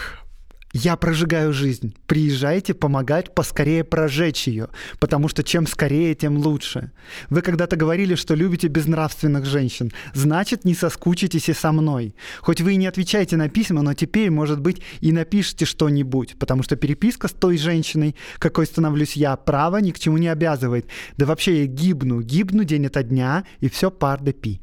[0.74, 1.96] я прожигаю жизнь.
[2.08, 6.92] Приезжайте помогать поскорее прожечь ее, потому что чем скорее, тем лучше.
[7.30, 9.92] Вы когда-то говорили, что любите безнравственных женщин.
[10.14, 12.16] Значит, не соскучитесь и со мной.
[12.40, 16.64] Хоть вы и не отвечаете на письма, но теперь, может быть, и напишите что-нибудь, потому
[16.64, 20.88] что переписка с той женщиной, какой становлюсь я, право ни к чему не обязывает.
[21.18, 24.62] Да вообще я гибну, гибну день ото дня, и все пар де пи.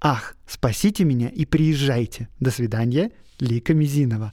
[0.00, 2.28] Ах, спасите меня и приезжайте.
[2.38, 4.32] До свидания, Лика Мизинова.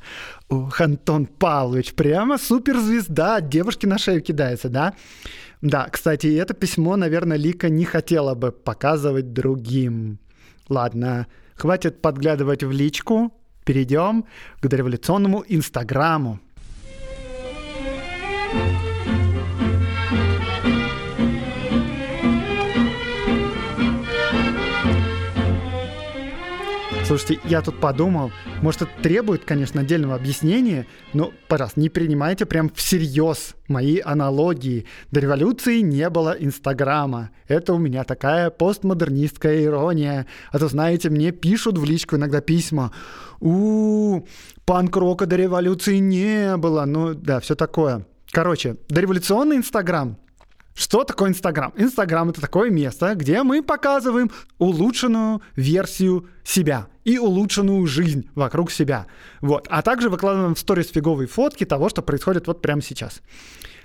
[0.49, 4.93] Ох, Антон Павлович, прямо суперзвезда, девушки на шею кидается, да?
[5.61, 10.19] Да, кстати, это письмо, наверное, Лика не хотела бы показывать другим.
[10.69, 13.33] Ладно, хватит подглядывать в личку,
[13.65, 14.25] перейдем
[14.59, 16.39] к дореволюционному Инстаграму.
[27.11, 32.69] Слушайте, я тут подумал, может, это требует, конечно, отдельного объяснения, но, пожалуйста, не принимайте прям
[32.69, 34.85] всерьез мои аналогии.
[35.11, 37.31] До революции не было Инстаграма.
[37.49, 40.25] Это у меня такая постмодернистская ирония.
[40.53, 42.93] А то, знаете, мне пишут в личку иногда письма.
[43.41, 44.21] у
[44.63, 46.85] панк-рока до революции не было.
[46.85, 48.07] Ну, да, все такое.
[48.31, 50.15] Короче, дореволюционный Инстаграм
[50.73, 51.73] что такое Инстаграм?
[51.75, 59.07] Инстаграм это такое место, где мы показываем улучшенную версию себя и улучшенную жизнь вокруг себя.
[59.41, 59.67] Вот.
[59.69, 63.21] А также выкладываем в сторис фиговые фотки того, что происходит вот прямо сейчас.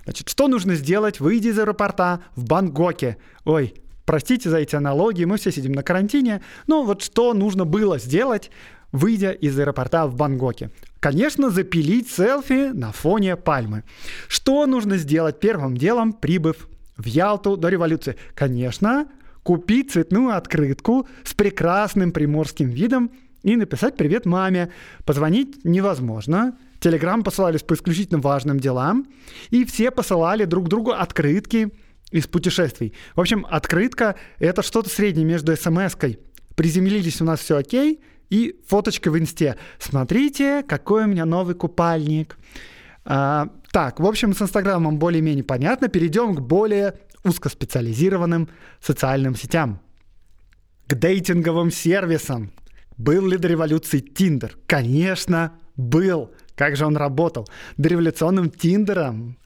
[0.04, 3.16] Значит, что нужно сделать, выйдя из аэропорта в Бангкоке?
[3.44, 6.42] Ой, простите за эти аналогии, мы все сидим на карантине.
[6.68, 8.52] Но вот что нужно было сделать,
[8.92, 10.70] выйдя из аэропорта в Бангкоке?
[11.00, 13.82] Конечно, запилить селфи на фоне пальмы.
[14.28, 18.16] Что нужно сделать первым делом, прибыв в Ялту до революции?
[18.34, 19.06] Конечно,
[19.42, 23.10] купить цветную открытку с прекрасным приморским видом
[23.42, 24.72] и написать «Привет маме».
[25.04, 26.58] Позвонить невозможно.
[26.80, 29.06] Телеграм посылались по исключительно важным делам.
[29.50, 31.72] И все посылали друг другу открытки
[32.10, 32.92] из путешествий.
[33.14, 36.18] В общем, открытка— это что-то среднее между смс-кой.
[36.54, 39.56] Приземлились у нас все окей, и фоточка в инсте.
[39.78, 42.36] Смотрите, какой у меня новый купальник.
[43.04, 45.88] А, так, в общем, с Инстаграмом более-менее понятно.
[45.88, 48.48] Перейдем к более узкоспециализированным
[48.80, 49.82] социальным сетям.
[50.86, 52.52] К дейтинговым сервисам.
[52.96, 54.56] Был ли до революции Тиндер?
[54.66, 56.30] Конечно, был.
[56.54, 57.46] Как же он работал?
[57.76, 59.36] Дореволюционным Тиндером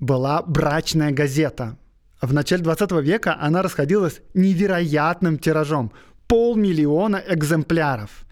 [0.00, 1.78] была брачная газета.
[2.20, 5.92] В начале 20 века она расходилась невероятным тиражом.
[6.26, 8.26] полмиллиона экземпляров.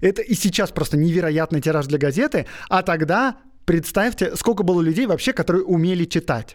[0.00, 3.38] Это и сейчас просто невероятный тираж для газеты, а тогда
[3.68, 6.54] представьте, сколько было людей вообще, которые умели читать.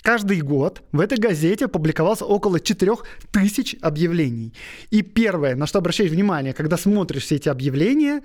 [0.00, 4.54] Каждый год в этой газете публиковалось около 4000 объявлений.
[4.90, 8.22] И первое, на что обращаешь внимание, когда смотришь все эти объявления,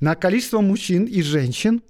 [0.00, 1.82] на количество мужчин и женщин,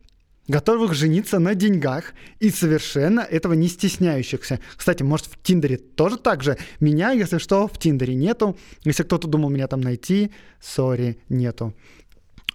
[0.49, 4.59] готовых жениться на деньгах и совершенно этого не стесняющихся.
[4.77, 6.59] Кстати, может, в Тиндере тоже так же?
[6.81, 8.59] Меня, если что, в Тиндере нету.
[8.83, 11.75] Если кто-то думал меня там найти, сори, нету.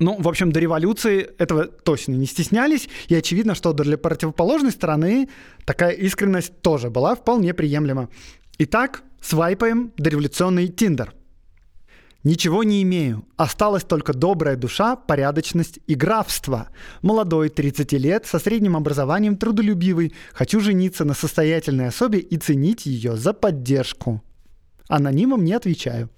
[0.02, 5.30] Ну, в общем, до революции этого точно не стеснялись, и очевидно, что для противоположной стороны
[5.64, 8.10] такая искренность тоже была вполне приемлема.
[8.58, 11.14] Итак, свайпаем дореволюционный Тиндер.
[12.24, 13.28] Ничего не имею.
[13.38, 16.70] Осталась только добрая душа, порядочность и графство.
[17.04, 20.16] Молодой, 30 лет, со средним образованием, трудолюбивый.
[20.34, 24.24] Хочу жениться на состоятельной особе и ценить ее за поддержку.
[24.88, 26.10] Анонимом не отвечаю.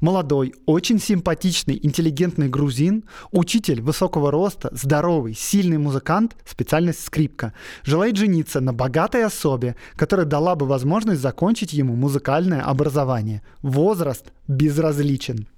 [0.00, 7.52] Молодой, очень симпатичный, интеллигентный грузин, учитель высокого роста, здоровый, сильный музыкант, специальность скрипка,
[7.82, 13.42] желает жениться на богатой особе, которая дала бы возможность закончить ему музыкальное образование.
[13.62, 15.48] Возраст безразличен.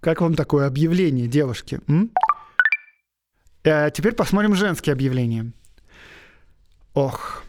[0.00, 1.80] Как вам такое объявление, девушки?
[1.88, 2.10] м?
[3.64, 5.52] Э, теперь посмотрим женские объявления.
[6.94, 7.42] Ох,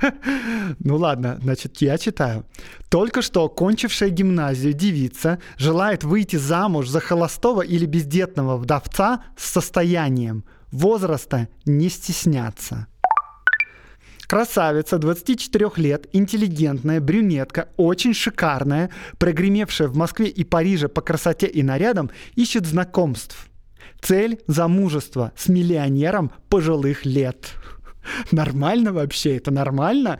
[0.78, 2.46] ну ладно, значит, я читаю.
[2.88, 10.44] Только что кончившая гимназию девица желает выйти замуж за холостого или бездетного вдовца с состоянием.
[10.70, 12.86] Возраста не стесняться.
[14.28, 21.62] Красавица, 24 лет, интеллигентная, брюнетка, очень шикарная, прогремевшая в Москве и Париже по красоте и
[21.62, 23.48] нарядам, ищет знакомств.
[24.02, 27.54] Цель– замужество с миллионером пожилых лет.
[28.32, 29.36] Нормально вообще?
[29.36, 30.18] Это нормально?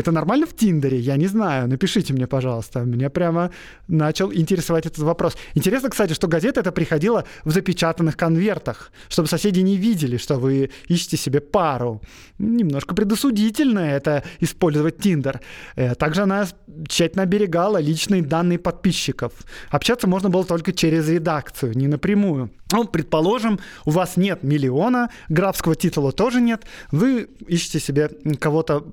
[0.00, 0.98] Это нормально в Тиндере?
[0.98, 1.68] Я не знаю.
[1.68, 2.80] Напишите мне, пожалуйста.
[2.80, 3.50] Меня прямо
[3.86, 5.36] начал интересовать этот вопрос.
[5.54, 10.70] Интересно, кстати, что газета это приходила в запечатанных конвертах, чтобы соседи не видели, что вы
[10.88, 12.00] ищете себе пару.
[12.38, 15.40] Немножко предосудительно это использовать Тиндер.
[15.76, 16.46] Э, Также она
[16.88, 19.32] тщательно оберегала личные данные подписчиков.
[19.68, 22.50] Общаться можно было только через редакцию, не напрямую.
[22.72, 28.86] Ну, предположим, у вас нет миллиона, графского титула тоже нет, вы ищете себе кого-то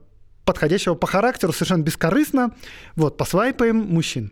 [0.47, 2.51] подходящего по характеру, совершенно бескорыстно.
[2.95, 4.31] Вот, посвайпаем мужчин.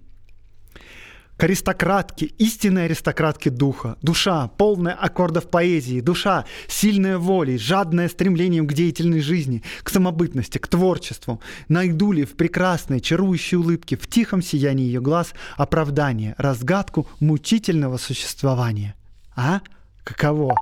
[1.38, 3.98] К аристократке, истинной аристократке духа.
[4.02, 6.00] Душа, полная аккордов поэзии.
[6.00, 11.42] Душа, сильная волей, жадная стремлением к деятельной жизни, к самобытности, к творчеству.
[11.68, 18.96] Найду ли в прекрасной, чарующей улыбке, в тихом сиянии ее глаз оправдание, разгадку мучительного существования.
[19.36, 19.60] А?
[20.06, 20.56] Каково?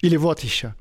[0.00, 0.74] Или вот еще.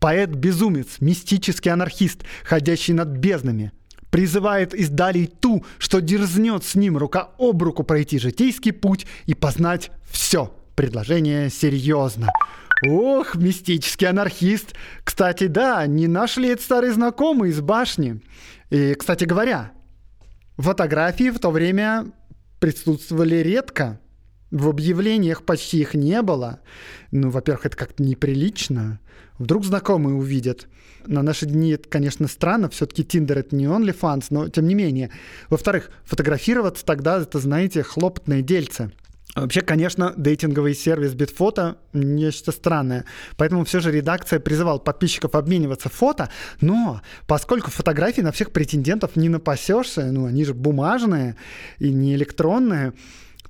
[0.00, 3.72] Поэт-безумец, мистический анархист, ходящий над безднами,
[4.10, 4.90] призывает из
[5.26, 10.56] ту, что дерзнет с ним рука об руку пройти житейский путь и познать все.
[10.74, 12.28] Предложение серьезно.
[12.88, 14.74] Ох, мистический анархист.
[15.04, 18.22] Кстати, да, не нашли это старый знакомый из башни.
[18.70, 19.72] И, кстати говоря,
[20.56, 22.06] фотографии в то время
[22.58, 24.00] присутствовали редко.
[24.50, 26.60] В объявлениях почти их не было.
[27.12, 29.00] Ну, во-первых, это как-то неприлично.
[29.38, 30.66] Вдруг знакомые увидят.
[31.06, 32.68] На наши дни это, конечно, странно.
[32.68, 35.10] Все-таки Тиндер это не OnlyFans, но тем не менее.
[35.48, 38.90] Во-вторых, фотографироваться тогда, это, знаете, хлопотное дельце.
[39.36, 43.04] Вообще, конечно, дейтинговый сервис Bitfoto нечто странное.
[43.36, 46.30] Поэтому все же редакция призывала подписчиков обмениваться фото.
[46.60, 51.36] Но поскольку фотографий на всех претендентов не напасешься, ну, они же бумажные
[51.78, 52.92] и не электронные,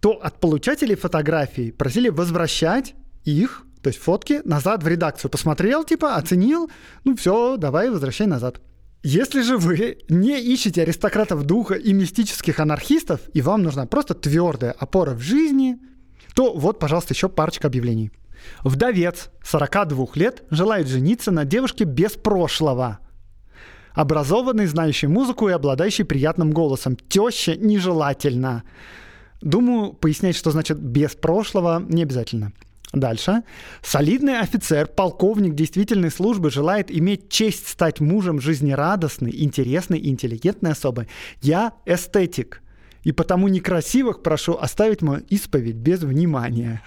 [0.01, 5.31] то от получателей фотографий просили возвращать их, то есть фотки, назад в редакцию.
[5.31, 6.71] Посмотрел, типа, оценил,
[7.05, 8.61] ну все, давай возвращай назад.
[9.03, 14.73] Если же вы не ищете аристократов духа и мистических анархистов, и вам нужна просто твердая
[14.73, 15.79] опора в жизни,
[16.35, 18.11] то вот, пожалуйста, еще парочка объявлений.
[18.63, 22.99] Вдовец 42 лет желает жениться на девушке без прошлого.
[23.95, 26.97] Образованный, знающий музыку и обладающий приятным голосом.
[26.97, 28.65] Теща нежелательно.
[29.41, 32.53] Думаю, пояснять, что значит без прошлого, не обязательно.
[32.93, 33.43] Дальше.
[33.83, 41.07] Солидный офицер, полковник действительной службы желает иметь честь стать мужем жизнерадостной, интересной и интеллигентной особы.
[41.41, 42.63] Я эстетик.
[43.05, 46.83] И потому некрасивых прошу оставить мою исповедь без внимания.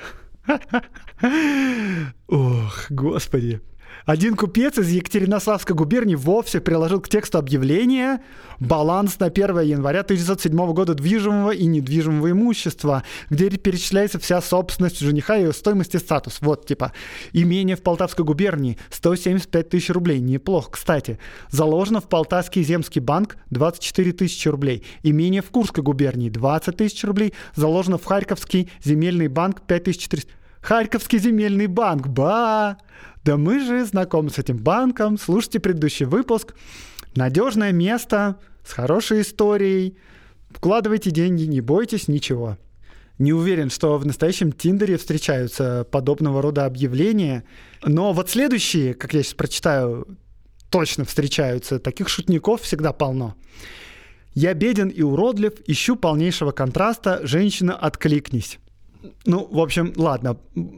[2.27, 3.61] Ох, господи.
[4.05, 8.21] Один купец из Екатеринославской губернии вовсе приложил к тексту объявления
[8.59, 15.35] баланс на 1 января 1907 года движимого и недвижимого имущества, где перечисляется вся собственность жениха
[15.35, 16.39] его стоимость и статус.
[16.41, 16.91] Вот, типа,
[17.31, 20.19] имение в Полтавской губернии 175 тысяч рублей.
[20.19, 21.17] Неплохо, кстати.
[21.49, 24.83] Заложено в Полтавский земский банк 24 тысячи рублей.
[25.03, 27.33] Имение в Курской губернии 20 тысяч рублей.
[27.55, 30.42] Заложено в Харьковский земельный банк 5400.
[30.63, 32.77] Харьковский земельный банк, ба!
[33.25, 36.55] Да мы же знакомы с этим банком, слушайте предыдущий выпуск.
[37.15, 39.97] Надежное место, с хорошей историей.
[40.51, 42.57] Вкладывайте деньги, не бойтесь ничего.
[43.19, 47.43] Не уверен, что в настоящем Тиндере встречаются подобного рода объявления.
[47.83, 50.17] Но вот следующие, как я сейчас прочитаю,
[50.69, 51.77] точно встречаются.
[51.77, 53.35] Таких шутников всегда полно.
[54.33, 58.59] Я беден и уродлив, ищу полнейшего контраста, женщина, откликнись.
[59.25, 60.37] Ну, в общем, ладно,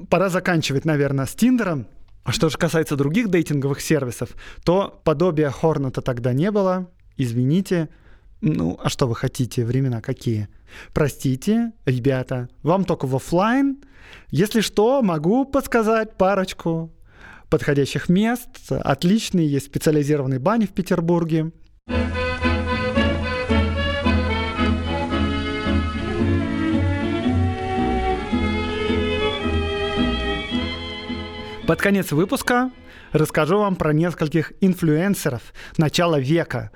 [0.10, 1.88] пора заканчивать, наверное, с Тиндером.
[2.24, 4.30] А что же касается других дейтинговых сервисов,
[4.64, 6.90] то подобия Хорната тогда не было.
[7.18, 7.90] Извините.
[8.42, 9.64] Ну, а что вы хотите?
[9.64, 10.50] Времена какие?
[10.94, 13.78] Простите, ребята, вам только в офлайн.
[14.30, 16.92] Если что, могу подсказать парочку
[17.50, 18.50] подходящих мест.
[18.70, 21.52] Отличные есть специализированные бани в Петербурге.
[31.68, 32.70] Под конец выпуска
[33.12, 35.42] расскажу вам про нескольких инфлюенсеров
[35.78, 36.70] начала века.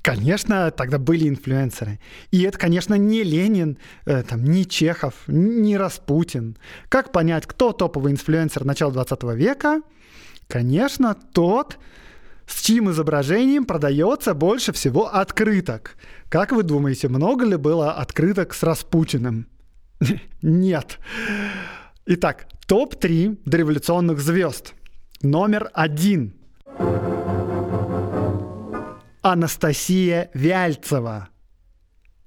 [0.00, 1.98] Конечно, тогда были инфлюенсеры.
[2.30, 6.56] И это, конечно, не Ленин, э, там, не Чехов, не Распутин.
[6.88, 9.82] Как понять, кто топовый инфлюенсер начала 20 века?
[10.46, 11.78] Конечно, тот,
[12.46, 15.96] с чьим изображением продается больше всего открыток.
[16.28, 19.48] Как вы думаете, много ли было открыток с Распутиным?
[20.42, 21.00] Нет.
[22.06, 24.72] Итак, топ-3 дореволюционных звезд.
[25.20, 26.32] Номер один.
[29.20, 31.28] Анастасия Вяльцева.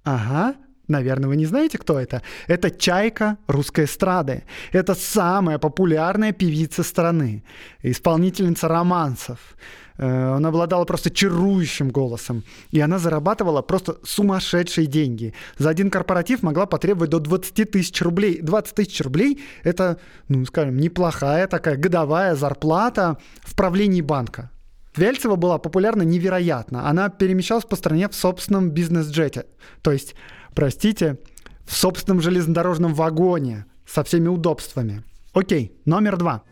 [0.03, 0.53] Ага,
[0.87, 2.21] наверное, вы не знаете, кто это?
[2.45, 4.43] Это чайка русской эстрады.
[4.71, 7.43] Это самая популярная певица страны,
[7.81, 9.57] исполнительница романсов.
[9.97, 12.43] Э, Она обладала просто чарующим голосом.
[12.71, 15.33] И она зарабатывала просто сумасшедшие деньги.
[15.57, 18.41] За один корпоратив могла потребовать до 20 тысяч рублей.
[18.41, 24.51] 20 тысяч рублей– это, ну, скажем, неплохая такая годовая зарплата в правлении банка.
[24.95, 26.87] Вельцева была популярна невероятно.
[26.87, 29.45] Она перемещалась по стране в собственном бизнес-джете.
[29.81, 30.15] То есть,
[30.53, 31.19] простите,
[31.65, 35.03] в собственном железнодорожном вагоне со всеми удобствами.
[35.33, 36.43] Окей, номер два.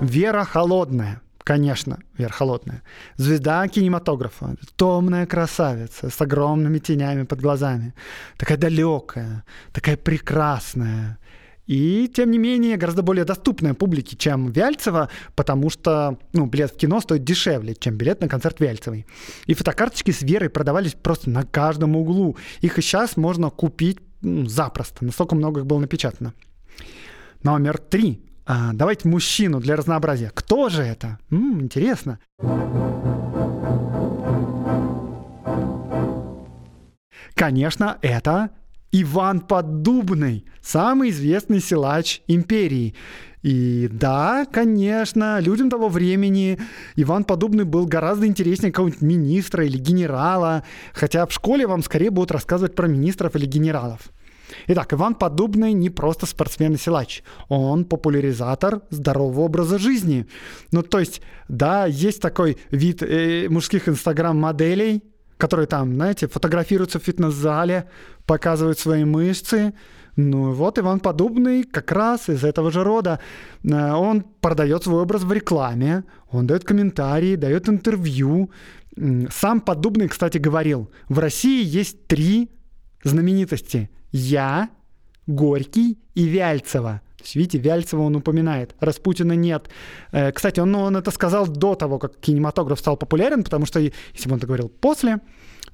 [0.00, 1.22] Вера Холодная.
[1.38, 2.82] Конечно, Вера Холодная.
[3.16, 4.56] Звезда кинематографа.
[4.76, 7.94] Томная красавица с огромными тенями под глазами.
[8.36, 11.18] Такая далекая, такая прекрасная.
[11.66, 16.76] И, тем не менее, гораздо более доступная публике, чем Вяльцева, потому что ну, билет в
[16.76, 19.06] кино стоит дешевле, чем билет на концерт Вяльцевой.
[19.46, 22.36] И фотокарточки с Верой продавались просто на каждом углу.
[22.60, 25.04] Их и сейчас можно купить ну, запросто.
[25.04, 26.34] Настолько много их было напечатано.
[27.42, 28.25] Номер три.
[28.46, 30.30] А, давайте мужчину для разнообразия.
[30.32, 31.18] Кто же это?
[31.30, 32.20] М, интересно.
[37.34, 38.50] Конечно, это
[38.92, 42.94] Иван Поддубный, самый известный силач империи.
[43.42, 46.58] И да, конечно, людям того времени
[46.94, 50.62] Иван Поддубный был гораздо интереснее какого-нибудь министра или генерала,
[50.94, 54.10] хотя в школе вам скорее будут рассказывать про министров или генералов.
[54.68, 60.26] Итак, Иван Поддубный не просто спортсмен и силач, он популяризатор здорового образа жизни.
[60.72, 65.02] Ну, то есть, да, есть такой вид э, мужских инстаграм-моделей,
[65.36, 67.88] которые там, знаете, фотографируются в фитнес-зале,
[68.26, 69.74] показывают свои мышцы.
[70.16, 73.20] Ну вот Иван Подобный как раз из этого же рода.
[73.64, 78.50] Э, Он продает свой образ в рекламе, он дает комментарии, дает интервью.
[79.30, 82.50] Сам Подобный, кстати, говорил, в России есть три
[83.04, 83.90] знаменитости.
[84.16, 84.70] Я,
[85.26, 87.00] Горький и Вяльцева.
[87.18, 89.68] То есть, видите, Вяльцева он упоминает, Распутина нет.
[90.12, 93.80] Э, Кстати, он, ну, он это сказал до того, как кинематограф стал популярен, потому что
[93.80, 95.20] если бы он это говорил после,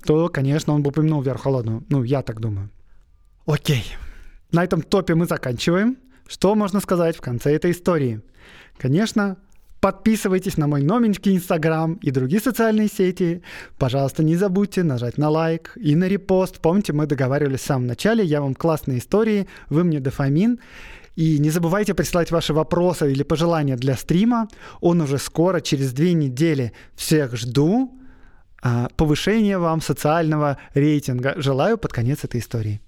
[0.04, 1.84] то, конечно, он бы упомянул Веру Холодную.
[1.88, 2.70] Ну, я так думаю.
[3.46, 3.84] Окей.
[4.50, 5.96] На этом топе мы заканчиваем.
[6.26, 8.22] Что можно сказать в конце этой истории?
[8.78, 9.36] Конечно,
[9.82, 13.42] подписывайтесь на мой новенький Инстаграм и другие социальные сети.
[13.78, 16.60] Пожалуйста, не забудьте нажать на лайк и на репост.
[16.60, 20.60] Помните, мы договаривались в самом начале, я вам классные истории, вы мне дофамин.
[21.16, 24.48] И не забывайте присылать ваши вопросы или пожелания для стрима.
[24.80, 26.72] Он уже скоро, через две недели.
[26.94, 27.92] Всех жду.
[28.62, 31.34] А, Повышения вам социального рейтинга.
[31.36, 32.80] Желаю под конец этой истории.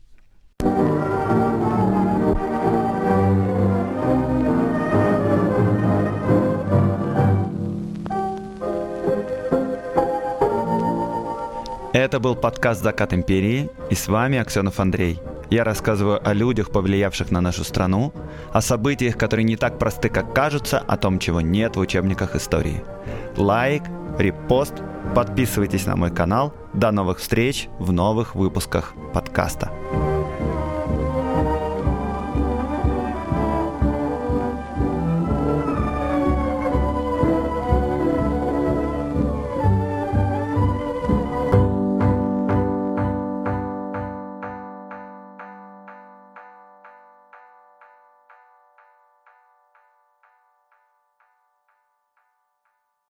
[12.05, 15.18] Это был подкаст «Закат империи» и с вами Аксенов Андрей.
[15.48, 18.12] Я рассказываю о людях, повлиявших на нашу страну,
[18.52, 22.84] о событиях, которые не так просты, как кажутся, о том, чего нет в учебниках истории.
[23.38, 23.84] Лайк,
[24.18, 24.74] репост,
[25.14, 26.52] подписывайтесь на мой канал.
[26.74, 29.70] До новых встреч в новых выпусках подкаста.